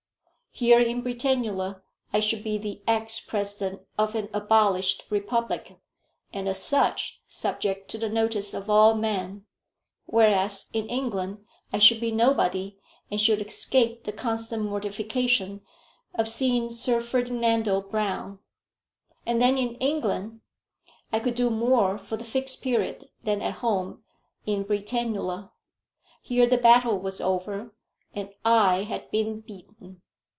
[0.53, 5.79] Here in Britannula I should be the ex President of an abolished republic,
[6.33, 9.45] and as such subject to the notice of all men;
[10.07, 12.77] whereas in England I should be nobody,
[13.09, 15.61] and should escape the constant mortification
[16.15, 18.39] of seeing Sir Ferdinando Brown.
[19.25, 20.41] And then in England
[21.13, 24.03] I could do more for the Fixed Period than at home
[24.45, 25.51] in Britannula.
[26.21, 27.73] Here the battle was over,
[28.13, 30.01] and I had been beaten.